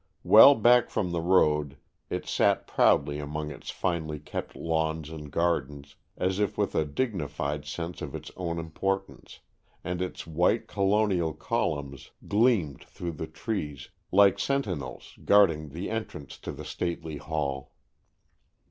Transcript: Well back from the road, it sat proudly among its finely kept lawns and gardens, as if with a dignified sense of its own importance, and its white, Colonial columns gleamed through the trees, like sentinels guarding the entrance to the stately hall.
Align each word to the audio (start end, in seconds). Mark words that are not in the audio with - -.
Well 0.23 0.55
back 0.55 0.89
from 0.89 1.11
the 1.11 1.21
road, 1.21 1.77
it 2.09 2.27
sat 2.27 2.65
proudly 2.65 3.19
among 3.19 3.51
its 3.51 3.69
finely 3.69 4.17
kept 4.17 4.55
lawns 4.55 5.11
and 5.11 5.29
gardens, 5.31 5.95
as 6.17 6.39
if 6.39 6.57
with 6.57 6.73
a 6.73 6.85
dignified 6.85 7.65
sense 7.65 8.01
of 8.01 8.15
its 8.15 8.31
own 8.35 8.57
importance, 8.57 9.41
and 9.83 10.01
its 10.01 10.25
white, 10.25 10.65
Colonial 10.65 11.33
columns 11.35 12.09
gleamed 12.27 12.83
through 12.83 13.11
the 13.13 13.27
trees, 13.27 13.89
like 14.11 14.39
sentinels 14.39 15.19
guarding 15.23 15.69
the 15.69 15.91
entrance 15.91 16.39
to 16.39 16.51
the 16.51 16.65
stately 16.65 17.17
hall. 17.17 17.71